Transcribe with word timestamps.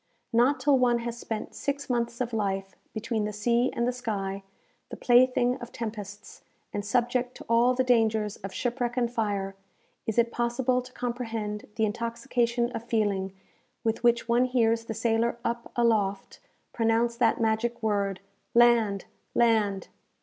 Not 0.33 0.59
till 0.59 0.79
one 0.79 0.97
has 1.01 1.19
spent 1.19 1.53
six 1.53 1.87
months 1.87 2.21
of 2.21 2.33
life 2.33 2.75
between 2.91 3.25
the 3.25 3.31
sea 3.31 3.69
and 3.71 3.87
the 3.87 3.91
sky, 3.93 4.41
the 4.89 4.97
plaything 4.97 5.57
of 5.59 5.71
tempests, 5.71 6.41
and 6.73 6.83
subject 6.83 7.37
to 7.37 7.45
all 7.47 7.75
the 7.75 7.83
dangers 7.83 8.37
of 8.37 8.51
shipwreck 8.51 8.97
and 8.97 9.11
fire, 9.13 9.55
is 10.07 10.17
it 10.17 10.31
possible 10.31 10.81
to 10.81 10.91
comprehend 10.93 11.67
the 11.75 11.85
intoxication 11.85 12.71
of 12.71 12.83
feeling 12.83 13.31
with 13.83 14.03
which 14.03 14.27
one 14.27 14.45
hears 14.45 14.85
the 14.85 14.95
sailor 14.95 15.37
up 15.45 15.71
aloft 15.75 16.39
pronounce 16.73 17.15
that 17.17 17.39
magic 17.39 17.83
word 17.83 18.21
"Land! 18.55 19.05
land!" 19.35 19.89